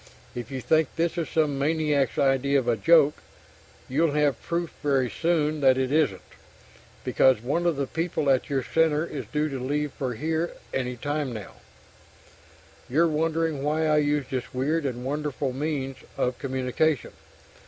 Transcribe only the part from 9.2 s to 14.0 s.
due to leave for here any time now. You're wondering why I